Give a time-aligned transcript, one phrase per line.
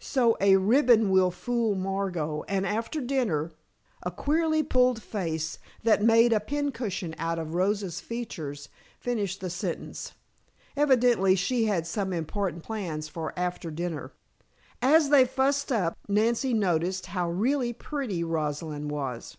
[0.00, 3.52] So a ribbon will fool Margot, and after dinner"
[4.02, 10.14] A queerly pulled face, that made a pincushion out of Rosa's features, finished the sentence.
[10.74, 14.10] Evidently she had some important plans for after dinner.
[14.80, 19.36] As they "fussed up" Nancy noticed how really pretty Rosalind was.